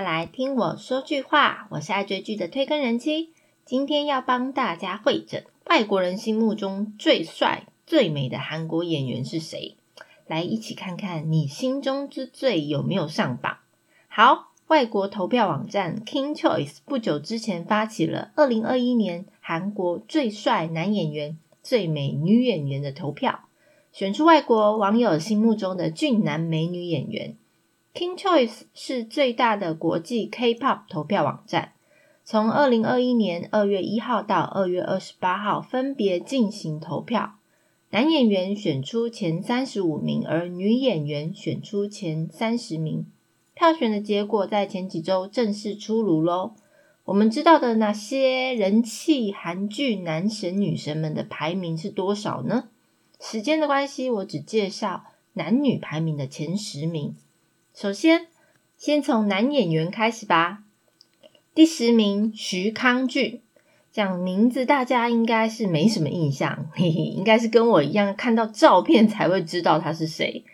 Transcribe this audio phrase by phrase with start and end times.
[0.00, 1.66] 来听我说句话。
[1.70, 3.30] 我是爱追剧的推更人妻，
[3.66, 9.76] 今天要帮大家会诊外国人心目中最帅、最美的韩国演员是谁？
[10.26, 13.58] 来一起看看你心中之最有没有上榜。
[14.08, 23.40] 好，外国投票网站 King Choice 不久之前发起了二零二一年韩国最帅男演员、最美女演员的投票，
[23.92, 27.36] 选出外国网友心目中的俊男美女演员。
[27.92, 31.72] King Choice 是最大的国际 K-pop 投票网站，
[32.24, 37.34] 从二零二一年二月一号到二月二十八号分别进行投票。
[37.90, 43.04] 男演员选出前三十五名，而女演员选出前三十名。
[43.54, 46.54] 票选的结果在前几周正式出炉喽。
[47.06, 52.68] 我们知道的那些人气韩剧男神女神们的排名是多少呢？
[53.18, 57.16] 时间的关系，我只介绍男女排名的前十名。
[57.80, 58.26] 首先，
[58.76, 60.64] 先从男演员开始吧。
[61.54, 63.40] 第十名徐康俊，
[63.90, 70.44] 讲名字大家应该是没什么印象， 嘿嘿，应该是跟我一样看到照片才会知道他是谁。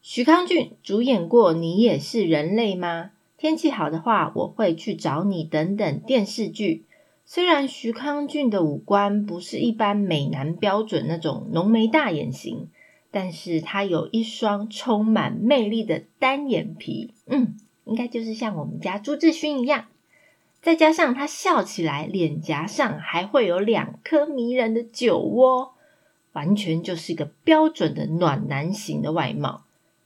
[0.00, 3.04] 徐康俊主演过《你也是人类吗》？
[3.36, 6.86] 天气好的话，我会去找你等等电视剧。
[7.26, 12.70] 虽然徐康俊的五官不是一般美男标准那种浓眉大眼型。
[13.14, 19.84] 但是他有一双充满魅力的单眼皮，嗯，应该就是像我们家朱志勋一样。
[20.60, 25.74] 再加上他笑起来，脸颊上还会有两颗迷人的酒窝，
[26.32, 29.62] 完全就是一个标准的暖男型的外貌。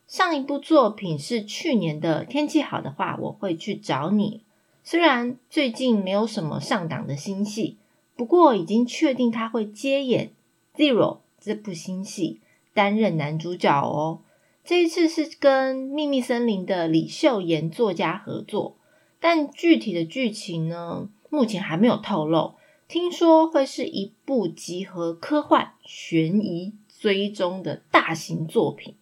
[0.06, 4.42] 上一部作品是去年的《天气好的话，我会去找你》。
[4.84, 7.78] 虽然最近没有什么上档的新戏，
[8.14, 10.32] 不过已经确定他会接演
[10.78, 12.40] 《Zero》这部新戏。
[12.74, 14.20] 担任男主角哦，
[14.64, 18.76] 这一次是跟《秘密森林》的李秀妍作家合作，
[19.18, 22.54] 但具体的剧情呢，目前还没有透露。
[22.86, 28.94] 听说会是一部集合科幻、悬疑、追踪的大型作品，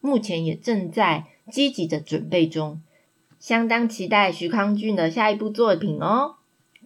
[0.00, 2.80] 目前也正在积极的准备中，
[3.40, 6.36] 相当期待徐康俊的下一部作品哦。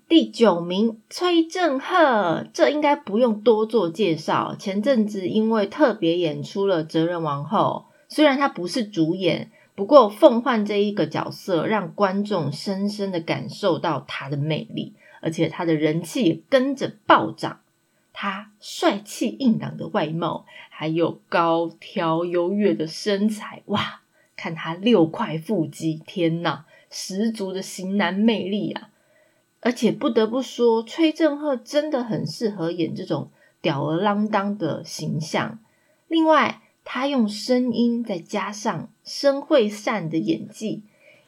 [0.09, 4.55] 第九名崔振赫，这应该不用多做介绍。
[4.57, 17.63] 前阵子因为特别演出了《哲人王后》，虽然他不是主演，不过奉焕这一个角色让观众深深的感受到他的魅力，而且他的人气也跟着暴涨。
[18.13, 24.03] 他帅气硬朗的外貌，还有高挑优越的身材，哇！
[24.37, 28.91] 看他六块腹肌，天呐，十足的型男魅力啊！
[29.67, 35.59] 而且不得不说，崔振赫真的很适合演这种吊儿郎当的形象。
[36.07, 40.85] 另外，他用声音再加上申惠善的演技，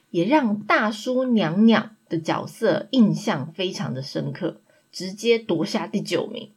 [0.09, 6.51] 也让大叔娘娘的角色印象非常的深刻，直接夺下第九名。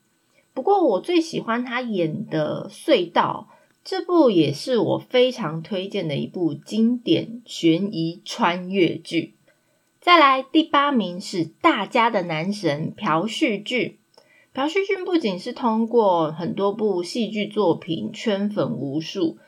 [0.54, 3.48] 不过，我最喜欢他演的《隧道》
[3.82, 9.34] 这部，也是我非常推荐的一部经典悬疑穿越剧。
[10.02, 13.98] 再来第八名是大家的男神朴叙俊。
[14.52, 19.38] 朴叙俊不仅是通过很多部戏剧作品圈粉无数，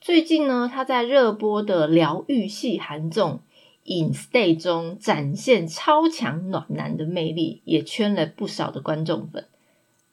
[0.00, 3.40] 最近呢，他在热播的疗愈系韩综
[4.06, 9.44] 《In Stay》中展现超强暖男的魅力，也圈了不少的观众粉。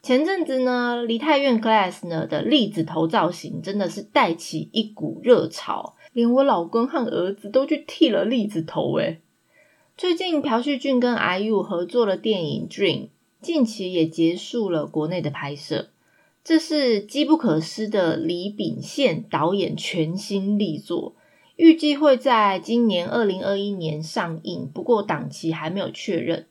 [0.01, 9.21] 前阵子呢，梨泰院 Class 呢的栗子头造型真的是带起一股热潮，连我老公和儿子都去剃了栗子头，诶
[10.01, 13.01] 最近朴叙俊跟 IU 合作了电影《Dream》，
[13.39, 15.89] 近期也结束了国内的拍摄。
[16.43, 21.13] 这是机不可失的李秉宪导演全新力作，
[21.55, 26.47] 预计会在今年二零二一年上映，不过档期还没有确认。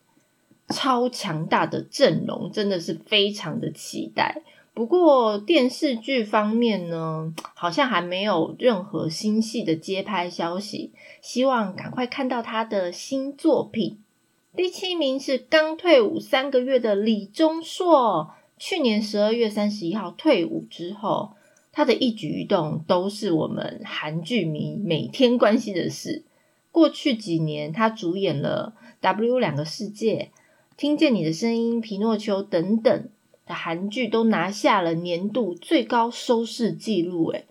[0.69, 4.43] 超强大的阵容，真的是非常的期待。
[4.81, 13.99] 不过电视剧方面呢，好像还没有任何新戏的接拍消息，希望赶快看到他的新作品。
[14.57, 21.33] 第七名是刚退伍三个月的李钟硕，去年十二月三十一号退伍之后，
[21.73, 26.25] 他的一举一动都是我们韩剧迷每天关心的事。
[26.73, 28.73] 过去几年，他主演了
[29.03, 30.31] 《W 两个世界》、
[30.79, 33.11] 《听见你的声音》、《皮诺丘》等等。
[33.55, 37.47] 韩剧都拿下了年度最高收视纪录，诶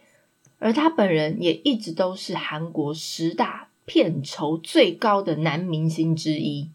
[0.60, 6.70] 而他本人也一直都是韩国十大片酬最高的男明星之一。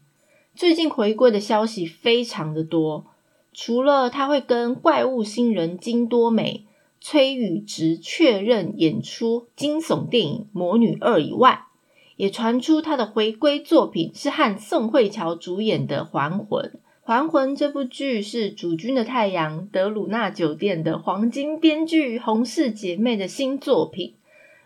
[0.55, 3.05] 最近回归的消息非常的多，
[3.53, 6.65] 除了他会跟怪物新人金多美、
[6.99, 11.65] 崔宇植确认演出惊悚电影《魔女二》以外，
[12.15, 16.65] 也传出他的回归作品是和宋慧乔主演的《还魂》。
[17.07, 24.15] 《还魂》这部剧是《主君的太阳》德鲁纳酒店的黄金编剧洪氏姐妹的新作品。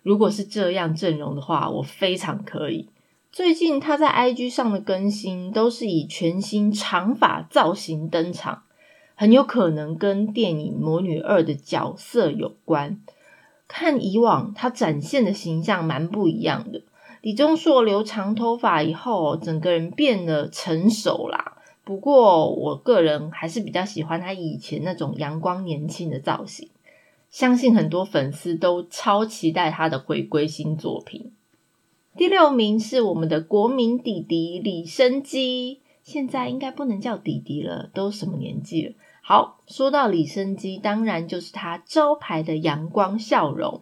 [0.04, 2.88] 如果是这样阵容的话，我非常可以。
[3.30, 8.64] 最近他在 IG 上的更新都是以全新长发造型登场，
[9.16, 13.02] 很有可能跟电影《魔女二》的角色有关。
[13.68, 16.84] 看以往他展现的形象蛮不一样的。
[17.20, 21.58] 李钟硕留长头发以后，整个人变得成熟啦。
[21.90, 26.70] 不过我个人还是比较喜欢他以前那种阳光年轻的造型。
[27.32, 31.32] 相信很多粉丝都超期待他的回归新作品。
[32.16, 38.94] 第六名是我们的国民弟弟李生基，现在应该不能叫弟弟了，都什么年纪了？
[39.24, 43.82] 好，说到李生基，当然就是他招牌的阳光笑容。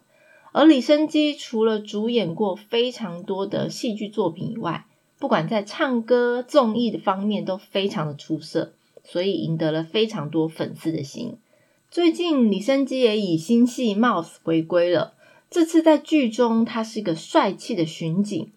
[0.53, 4.85] 而李生基除了主演过非常多的戏剧作品以外，
[5.19, 8.73] 不管在唱歌、综艺的方面都非常的出色，
[9.03, 11.37] 所以赢得了非常多粉丝的心。
[11.89, 15.13] 最近李生基也以新戏《Mouse》回归了。
[15.49, 18.51] 这次在剧中，他是一个帅气的巡警，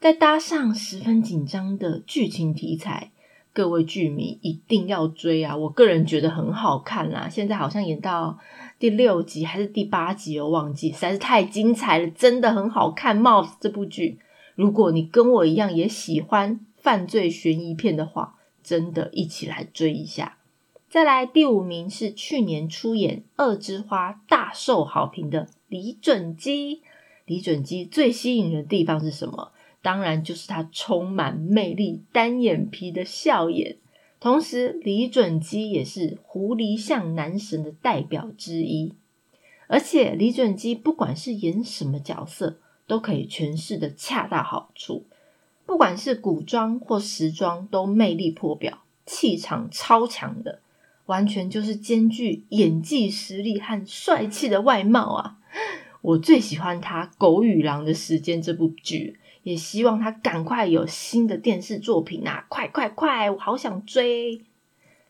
[0.00, 3.10] 再搭上十分紧张的剧情题材，
[3.52, 5.56] 各位剧迷一定要追啊！
[5.56, 7.28] 我个人觉得很好看啦。
[7.28, 8.38] 现在好像演到
[8.78, 13.18] 第六集还是第八集，我忘记，实在是太精彩了，真的很好看。
[13.20, 14.20] 《Mouse》这部剧，
[14.56, 20.38] 如果你跟我一样也喜欢犯罪悬疑片的话，真的一起来追一下。
[20.88, 26.82] 再来第五名是去年出演《二之花》大受好评的李准基。
[27.26, 29.52] 李准基最吸引人的地方是什么？
[29.82, 33.76] 当然就是他充满魅力、单眼皮的笑眼。
[34.18, 38.94] 同时，李准基也是狐狸像男神的代表之一。
[39.68, 45.04] 而且，李准基不管是演什么角色，都可以诠释的恰到好处。
[45.64, 50.60] 不管是古装或时装，都魅力破表，气场超强的。
[51.06, 55.36] 完全就是兼具演技实力和帅气的外貌啊！
[56.02, 62.46] 我最喜欢他《狗与狼的时间》这部剧，也希望他赶快有新的电视作品啊！
[62.48, 64.42] 快快快，我好想追。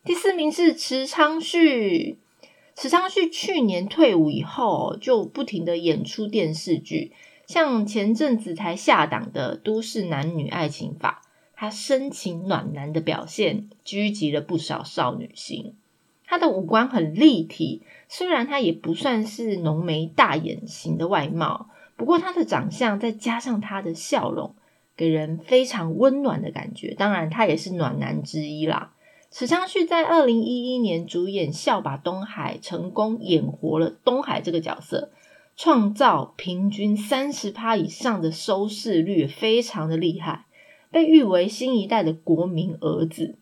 [0.05, 2.19] 第四名是池昌旭，
[2.75, 7.13] 池昌旭去年退伍以后就不停的演出电视剧，
[7.47, 11.23] 像前阵子才下档的《都市男女爱情法》，
[11.55, 15.75] 他深情暖男的表现，聚集了不少少女心。
[16.27, 24.57] 他的五官很立体，虽然他也不算是浓眉大眼型的外貌，不过他的长相再加上他的笑容，
[24.97, 26.95] 给人非常温暖的感觉。
[26.95, 28.93] 当然，他也是暖男之一啦。
[29.31, 35.11] 池昌旭在二零一一年主演《笑把东海》，成功演活了东海这个角色，
[35.57, 40.45] 创造平均三十趴以上的收视率，非常的厉害，
[40.91, 43.37] 被誉为新一代的国民儿子。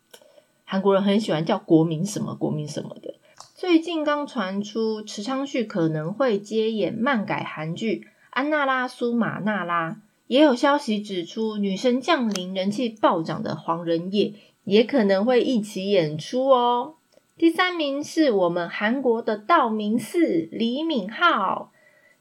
[0.64, 3.14] 韩国人很喜欢叫国民什么国民什么的。
[3.56, 9.90] 最近刚传出池昌旭可能会接演漫改韩剧《安娜拉苏玛娜拉》，
[10.28, 14.34] 也有消息指出女神降临人气暴涨的黄仁烨
[14.64, 16.94] 也可能会一起演出哦。
[17.36, 21.68] 第三名是我们韩国的道明寺李敏镐，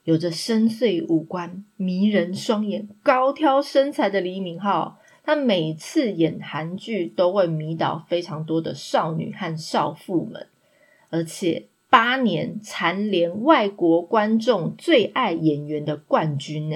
[0.04, 4.94] 有着深邃五官、迷人双眼、高挑身材的李敏镐。
[5.26, 10.48] 他每次演韩剧都会迷倒非常多的少女和少妇们，
[11.10, 16.76] 而且八年蝉联外国观众最爱演员的冠军呢。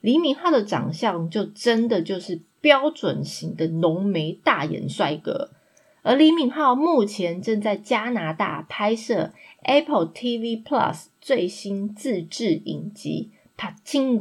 [0.00, 5.50] 李敏镐的长相就真的就是标准型的浓眉大眼帅哥，
[6.02, 9.32] 而李敏镐目前正在加拿大拍摄
[9.62, 13.30] Apple TV Plus 最新自制影集
[13.60, 14.18] 《Pachingo》，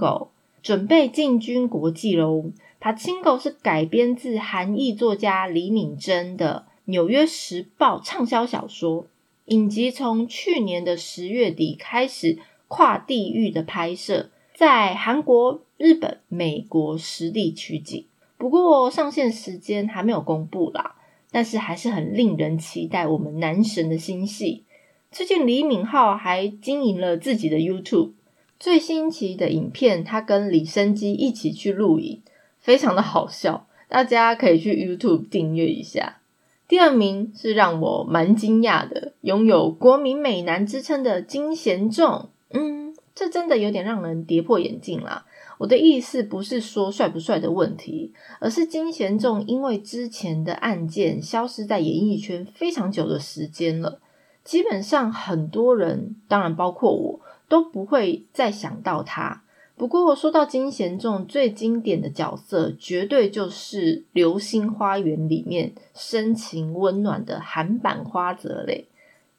[0.61, 2.35] 准备进军国际喽。
[2.79, 9.07] 《帕青狗》是改编自韩裔作家李敏珍的《纽约时报》畅销小说。
[9.45, 18.05] 影集从去年的十月底开始跨地域的拍摄，在韩国、日本、美国实地取景。
[18.37, 20.95] 不过上线时间还没有公布啦，
[21.31, 24.65] 但是还是很令人期待我们男神的新戏。
[25.11, 28.11] 最近李敏镐还经营了自己的 YouTube，
[28.59, 32.21] 最新期的影片，他跟李生基一起去录影。
[32.59, 36.19] 非常的好笑，大家可以去 YouTube 订阅一下。
[36.67, 42.29] 第二名是让我蛮惊讶的，拥有国民美男之称的金贤重。
[42.51, 45.25] 嗯，这真的有点让人跌破眼镜啦。
[45.61, 53.99] 我的意思不是说帅不帅的问题，而是金贤重因为之前的案件消失在演艺圈非常久的时间了，
[54.43, 59.43] 基本上很多人，当然包括我都不会再想到他。
[59.75, 68.87] 不过说到金贤重，最经典的角色绝对就是《流星花园》里面深情温暖的韩版花泽类。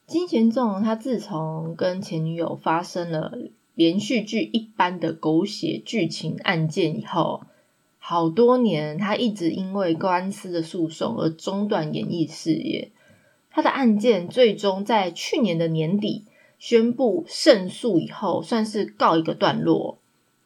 [0.07, 3.37] 金贤重他自从跟前女友发生了
[3.75, 7.43] 连续剧一般的狗血剧情案件以后，
[7.99, 12.91] 好多年他一直因为官司的诉讼而中断演艺事业。
[13.51, 16.25] 他的案件最终在去年的年底
[16.59, 19.99] 宣布胜诉以后，算是告一个段落。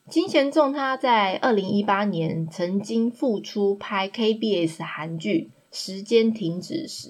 [0.08, 7.08] 金贤重他在二零一八年曾经复出拍 KBS 韩剧《时间停止时》，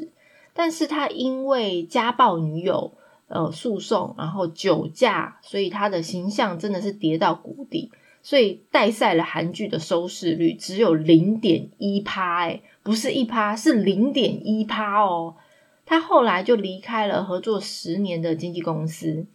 [0.54, 2.92] 但是他因为家暴女友
[3.28, 7.90] 呃诉讼，然后酒驾，所以他的形象真的是跌到谷底，
[8.22, 15.36] 所以带赛了韩剧的收视率只有零点一趴，哎，不是一趴，是零点一趴哦。
[15.84, 19.26] 他后来就离开了合作十年的经纪公司，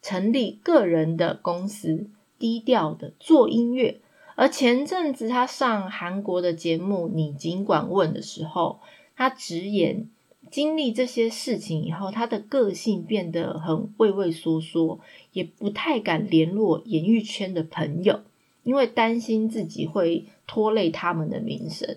[0.00, 2.08] 成立个人的公司。
[2.38, 4.00] 低调的做音乐，
[4.34, 8.80] 而前阵子他上韩国的节目《你尽管问》的时候，
[9.14, 10.08] 他直言
[10.52, 15.00] 经历这些事情以后，他的个性变得很畏畏缩缩，
[15.32, 18.20] 也不太敢联络演艺圈的朋友，
[18.62, 21.96] 因为担心自己会拖累他们的名声。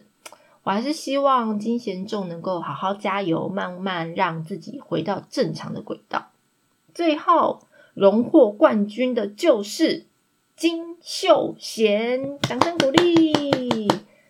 [0.64, 6.32] 我还是希望金贤重能够好好加油，慢慢让自己回到正常的轨道。
[6.94, 7.60] 最后
[7.94, 10.06] 荣获冠军的就是。
[10.58, 13.90] 金秀贤，掌声鼓励。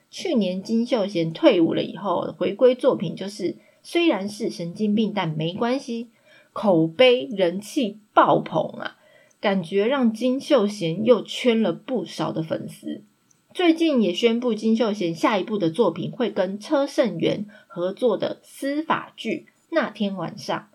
[0.10, 6.10] 去年金秀贤退伍了以后，回归作品就是虽然是神经病，但没关系，
[6.54, 8.98] 口碑人气爆棚啊！
[9.39, 13.04] 感觉让金秀贤又圈了不少的粉丝。
[13.54, 19.46] 最近也宣布金秀贤下一部的作品会跟车胜元合作的司法剧。
[19.70, 20.68] 那天晚上，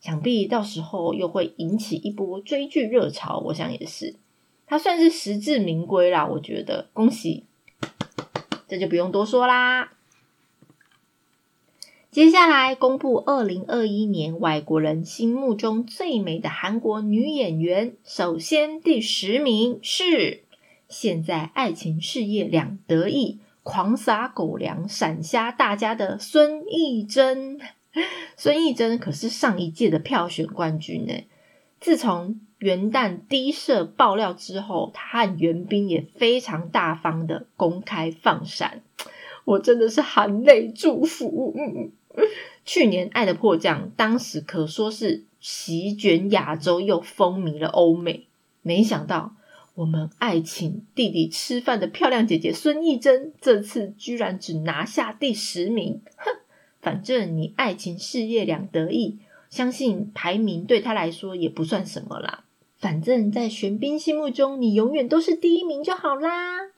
[0.00, 3.38] 想必到时候又会引起一波追剧热潮。
[3.46, 4.16] 我想也是。
[4.66, 7.44] 他算是实至名归啦，我觉得恭喜，
[8.66, 9.92] 这就不用多说啦。
[12.16, 20.44] 接下来公布二零二一年外国人心目中最美的韩国女演员，首先第十名是
[20.88, 27.60] 现在爱情事业两得意、狂撒狗粮、闪瞎大家的孙艺珍。
[28.38, 31.12] 孙艺珍可是上一届的票选冠军呢，
[31.78, 32.40] 自从。
[32.58, 38.80] 元旦低射爆料之后，他和袁彬也非常大方的公开放闪，
[39.44, 41.54] 我真的是含泪祝福。
[42.64, 48.26] 去年《爱的迫降》当时可说是席卷亚洲，又风靡了欧美。
[48.62, 49.36] 没想到
[49.74, 56.00] 我们爱请弟弟吃饭的漂亮姐姐孙艺珍，这次居然只拿下第十名。
[56.16, 56.30] 哼，
[56.80, 59.18] 反正你爱情事业两得意，
[59.48, 62.44] 相信排名对他来说也不算什么啦。
[62.78, 66.70] 反正，在玄彬心目中，你永远都是第一名就好啦。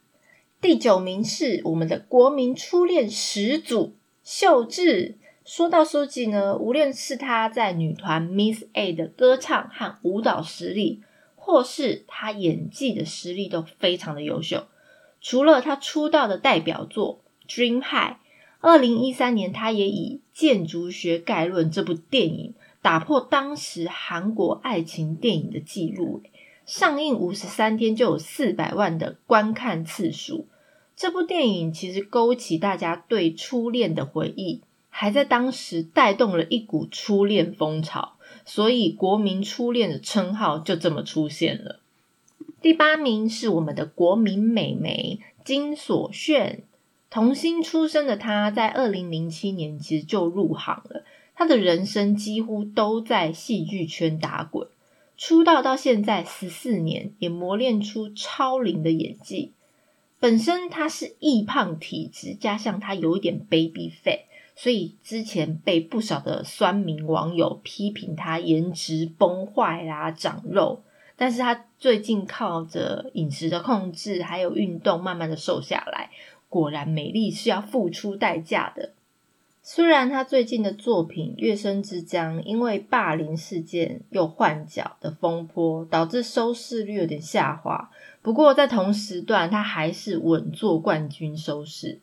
[0.60, 5.16] 第九名是我们的国民初恋始祖秀智。
[5.48, 11.00] 说到书记呢，无论是他在女团 Miss A 的歌唱和舞蹈实力，
[11.36, 14.66] 或是他演技的实力，都非常的优秀。
[15.22, 18.12] 除了他出道的代表作《Dream High》，
[18.60, 22.52] 二零一三年，他也以《建筑学概论》这部电影。
[22.82, 26.22] 打破当时韩国爱情电影的记录，
[26.66, 30.46] 上映五十三天就有四百万的观看次数。
[30.94, 34.60] 这部电影其实勾起大家对初恋的回忆，
[35.00, 41.78] 还在当时带动了一股初恋风潮，所以国民初恋的称号就这么出现了。
[42.60, 46.64] 第八名是我们的国民美眉金所炫，
[47.10, 51.04] 童星出身的她在二零零七年其实就入行了。
[51.36, 54.66] 她的人生几乎都在戏剧圈打滚，
[55.16, 59.52] 出道到现在十四年，也磨练出超龄的演技。
[60.18, 64.22] 本身她是易胖体质，加上她有一点 baby fat，
[64.60, 70.82] 所以之前被不少的酸民网友批评他颜值崩坏啦、长肉。
[71.16, 76.10] 但是他最近靠着饮食的控制，还有运动，慢慢的瘦下来。
[76.48, 78.94] 果然，美丽是要付出代价的。
[79.62, 87.90] 虽然他最近的作品《月升之江》因为霸凌事件又换角的风波，导致收视率有点下滑。
[88.22, 92.00] 不过在同时段，他还是稳坐冠军收视。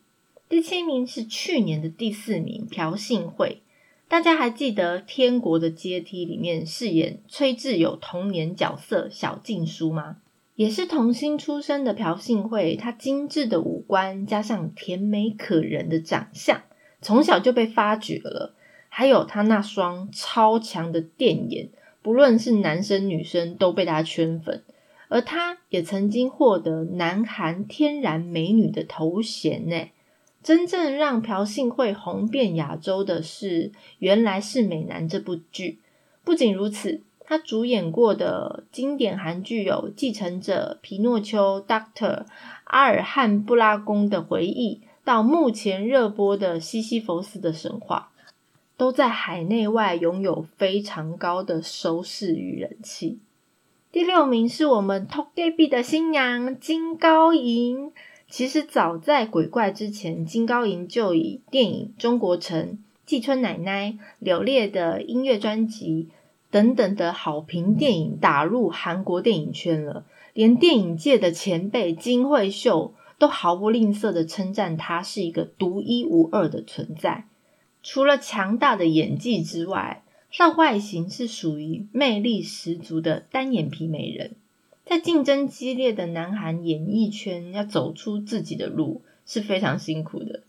[0.48, 3.62] 第七名是去年的第四名朴信惠。
[4.06, 10.18] 大家还记得《天国的阶梯》里面饰演崔智友童年角色小静书吗？
[10.54, 16.62] 也是童星出身的朴信惠，她精致的五官加上甜美可人的长相。
[17.02, 18.54] 从小就被发掘了，
[18.88, 21.70] 还有她那双超强的电眼，
[22.02, 24.62] 不论是男生女生都被她圈粉。
[25.08, 29.88] 而她也曾经获得南韩天然美女的头衔呢。
[30.46, 35.80] 真正让朴信惠红遍亚洲的是《原来是美男》这部剧。
[36.22, 41.90] 不仅如此，她主演过的经典韩剧有《继承者》《皮诺丘》《Doctor》
[42.62, 48.10] 《阿尔汉布拉宫的回忆》，到目前热播的《西西弗斯的神话》。
[48.76, 53.18] 都在海内外拥有非常高的收视与人气。
[53.90, 57.90] 第六名是我们 Togepi 的新娘金高银。
[58.28, 62.72] 其实早在鬼怪之前，金高银就以电影《中国城》、
[63.06, 66.08] 季春奶奶、柳烈的音乐专辑
[66.50, 70.04] 等等的好评电影打入韩国电影圈了。
[70.34, 77.26] 连电影界的前辈金惠秀都毫不吝啬的称赞她是一个独一无二的存在。
[77.82, 84.32] 除了强大的演技之外，她外形是属于魅力十足的单眼皮美人。
[84.86, 90.44] 在竞争激烈的南韩演艺圈，要走出自己的路是非常辛苦的。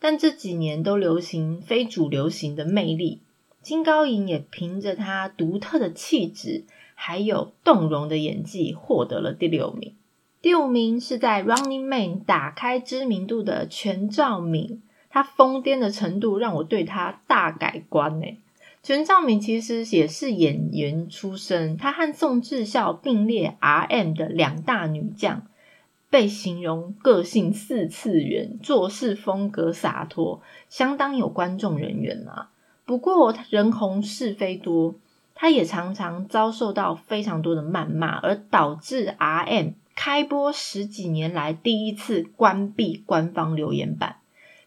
[0.00, 3.20] 但这几年都流行非主流型的魅力，
[3.60, 6.64] 金高银也凭着她独特的气质，
[6.94, 9.94] 还有动容的演技，获得了第六名。
[10.40, 14.82] 第五名是在《Running Man》打开知名度的全照敏。
[15.10, 18.26] 他疯癫的程度让我对他大改观呢。
[18.84, 25.46] 全兆敏其实也是演员出身，他和宋智孝并列 R.M 的两大女将，
[26.10, 32.50] 被形容个性四次元，做事风格洒脱，相当有观众人缘啊。
[32.84, 34.96] 不过人红是非多，
[35.34, 44.16] 他也常常遭受到非常多的谩骂，而导致 R.M 开播十几年来第一次关闭官方留言板。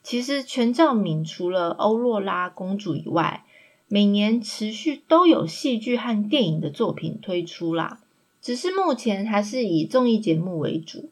[0.01, 3.43] 其实全兆敏除了欧若拉公主以外，
[3.89, 8.01] 每年持续都有戏剧和电影的作品推出啦。
[8.41, 11.09] 只是目前还是以综艺节目为主。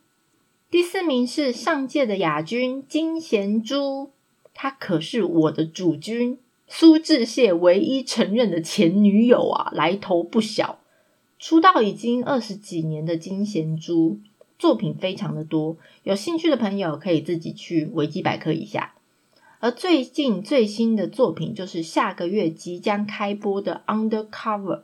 [0.69, 4.11] 第四名是上届的亚军金贤珠，
[4.53, 10.79] 她可是我的主君苏志燮唯一承认的前女友啊，来头不小。
[11.39, 14.19] 出道已经二十几年的金贤珠。
[14.57, 18.94] 作品非常的多，有兴趣的朋友可以自己去维基百科一下。
[19.65, 24.77] 而最近最新的作品就是下个月即将开播的《Undercover》，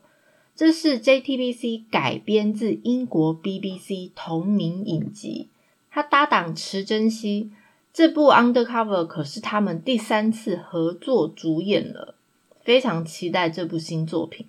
[0.56, 5.50] 这是 JTBC 改编自英国 BBC 同名影集。
[5.92, 7.52] 他搭档池珍熙，
[7.94, 12.16] 这部《Undercover》可是他们第三次合作主演了，
[12.64, 14.48] 非常期待这部新作品。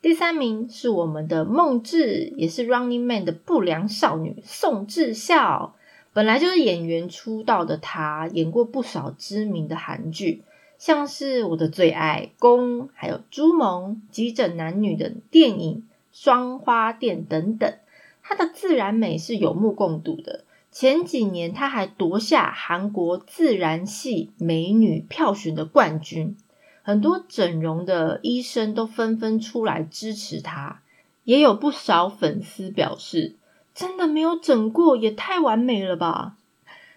[0.00, 5.74] 第三名是我们的梦智，也是 Running Man 的不良少女宋智孝。
[6.16, 10.44] 本来就是演员出道的她，演过不少知名的韩剧，
[10.78, 15.74] 像是我的最爱《宫》，还有《朱蒙急诊男女》的电影
[16.12, 17.70] 《双花店》等等。
[18.22, 20.44] 她的自然美是有目共睹的。
[20.70, 26.34] 前几年她还夺下韩国自然系美女票选的冠军。
[26.82, 30.80] 很多整容的医生都纷纷出来支持他，
[31.24, 33.34] 也有不少粉丝表示
[33.76, 36.38] ：“真的没有整过，也太完美了吧！”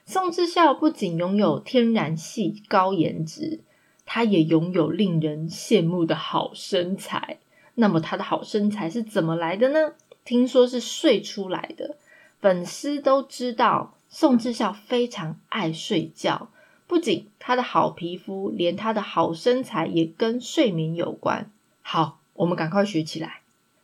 [0.08, 3.60] 宋智孝不仅拥有天然系高颜值，
[4.06, 7.38] 他也拥有令人羡慕的好身材。
[7.76, 9.94] 那么他的好身材是怎么来的呢？
[10.24, 11.98] 听说是睡出来的。
[12.40, 16.50] 粉丝都知道，宋智孝非常爱睡觉。
[16.88, 21.52] 不仅他的好皮肤，连他的好身材也跟睡眠有关。
[21.82, 23.39] 好，我们赶快学起来。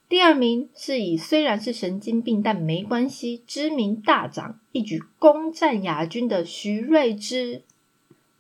[0.07, 7.63] 第二名是以虽然是神经病，但没关系，知名大涨，一举攻占亚军的徐瑞芝。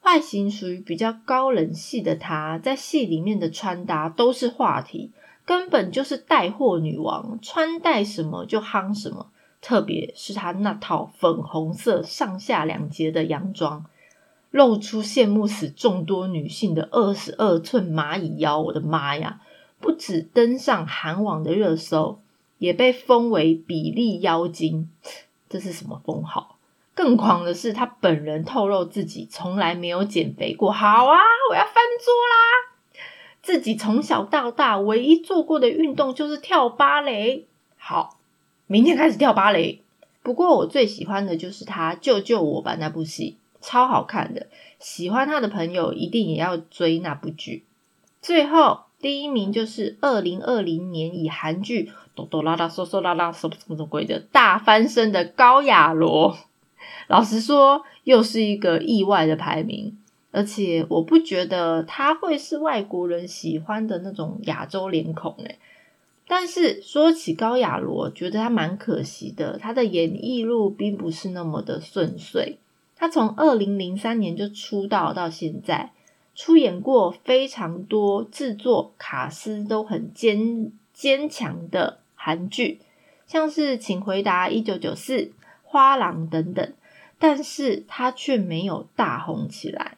[0.03, 5.11] 外形属于比较高冷系的她，在戏里面的穿搭都是话题，
[5.43, 9.31] 根本就是带货女王，穿戴什么就夯什么。
[9.59, 13.85] 特别是她那套粉红色上下两截的洋装。
[14.51, 19.41] 露出羡慕死众多女性的二十二寸蚂蚁腰，我的妈呀！
[19.85, 22.19] 不止登上韩网的热搜，
[22.57, 24.89] 也被封为比例妖精，
[25.47, 26.57] 这是什么封号？
[26.95, 30.71] 更狂的是，他本人透露自己从来没有减肥过。
[30.71, 31.19] 好啊，
[31.51, 33.03] 我要翻桌啦！
[33.43, 37.45] 自己从小到大唯一做过的运动就是跳芭蕾。
[37.77, 38.17] 好，
[38.65, 39.83] 明天开始跳芭蕾。
[40.23, 43.37] 不过我最喜欢的就是他救救我吧那部戏。
[43.61, 44.47] 超好看的，
[44.79, 47.65] 喜欢他的朋友一定也要追那部剧。
[48.19, 56.37] 最后第一名就是二零二零年以韩剧哆哆啦啦嗦嗦啦啦什么什么鬼的大翻身的高雅罗。
[57.07, 59.97] 老实说，又是一个意外的排名，
[60.31, 65.59] 而且我不觉得他会是外国人喜欢的那种亚洲脸孔诶。
[66.27, 72.57] 但是说起高雅罗，觉得他蛮可惜的，他的演艺路并不是那么的顺遂。
[72.95, 75.91] 他从二零零三年就出道到现在，
[76.35, 82.81] 出演过非常多制作卡司都很坚坚强的韩剧，
[83.25, 85.17] 像是《请回答一九九四》
[85.63, 86.73] 《花郎》等等，
[87.17, 89.97] 但是他却没有大红起来。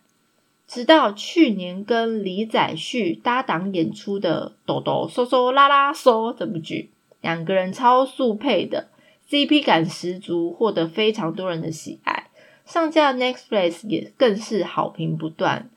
[0.68, 8.90] 直到去年跟李宰旭搭档演出的《抖抖嗦嗦啦啦嗦》这部剧，两个人超速配的
[9.30, 12.30] CP 感十足，获得非常多人的喜爱。
[12.66, 15.70] 上架 Netflix 也更是好评不断。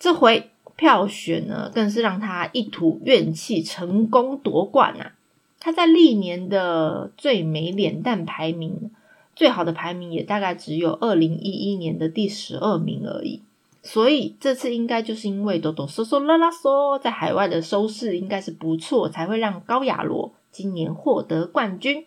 [0.00, 5.12] 这回票选呢，更是让他一吐怨气，成功夺冠啊！
[5.60, 8.90] 他在历年的最美脸蛋排名，
[9.36, 13.42] 最好的排名也大概只有二零一一年的第十二名而已。
[13.82, 22.06] 所以这次应该就是因为哆哆嗦嗦啦啦嗦在海外的收视应该是不错，才会让高雅罗今年获得冠军。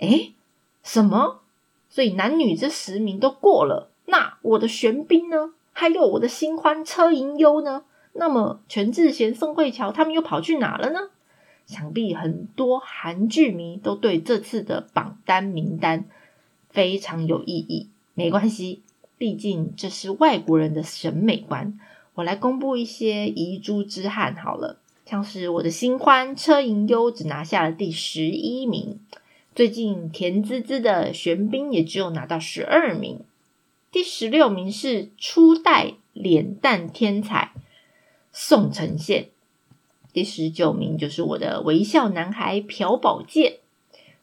[0.00, 0.34] 诶，
[0.82, 1.40] 什么？
[1.88, 5.52] 所以男女这十名都过了，那我的玄彬呢？
[5.78, 7.84] 还有我的新欢车银优呢？
[8.14, 11.10] 那么全智贤、宋慧乔他们又跑去哪了呢？
[11.66, 16.06] 想必很多韩剧迷都对这次的榜单名单
[16.70, 17.90] 非常有意义。
[18.14, 18.80] 没关系。
[19.18, 21.78] 毕竟这是外国人的审美观，
[22.14, 28.98] 我来公布一些遗珠之憾好了，像是我的新欢车银优只拿下了第十一名，
[29.54, 33.20] 最近甜滋滋的玄彬也只有拿到十二名，
[33.96, 37.52] 第十六名是初代脸蛋天才
[38.30, 39.30] 宋承宪，
[40.12, 43.60] 第十九名就是我的微笑男孩朴宝剑，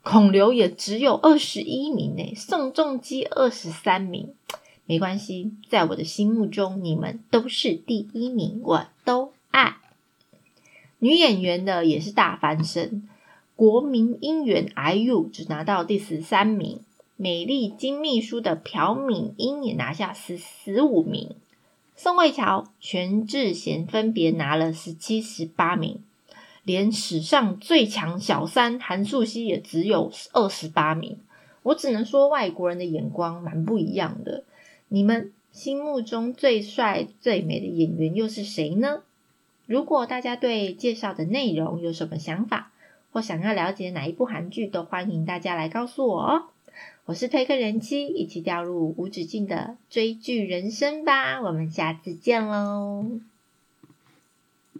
[0.03, 4.35] 孔刘也只有二十一名呢，宋仲基二十三名。
[4.85, 9.77] 没关系，在我的心目中，你们都是第一名，我都爱。
[10.99, 13.09] 女演员的也是大翻身，
[13.55, 16.81] 国民姻缘 IU 只拿到第十三名，
[17.15, 21.35] 美丽金秘书的朴敏英也拿下十十五名，
[21.95, 25.99] 宋慧乔、全智贤分别拿了十七、十八名，
[26.63, 31.17] 连史上最强小三韩素汐也只有二十八名。
[31.61, 34.43] 我只能说，外国人的眼光蛮不一样的。
[34.89, 39.03] 你们心目中最帅最美的演员又是谁呢？
[39.65, 42.71] 如果大家对介绍的内容有什么想法，
[43.11, 46.43] 或想要了解哪一部韩剧，都欢迎大家来告诉我哦。
[47.05, 51.41] 我是推客人妻，一起掉入无止境的追剧人生吧。
[51.41, 53.19] 我们下次见喽。